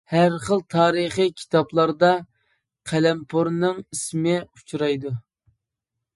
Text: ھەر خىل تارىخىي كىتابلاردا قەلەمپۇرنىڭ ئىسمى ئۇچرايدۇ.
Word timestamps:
ھەر 0.11 0.35
خىل 0.43 0.61
تارىخىي 0.75 1.29
كىتابلاردا 1.41 2.09
قەلەمپۇرنىڭ 2.93 3.83
ئىسمى 3.85 4.35
ئۇچرايدۇ. 4.41 5.15